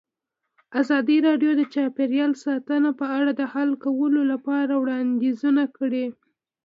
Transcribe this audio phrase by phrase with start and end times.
[0.81, 6.05] ازادي راډیو د چاپیریال ساتنه په اړه د حل کولو لپاره وړاندیزونه کړي.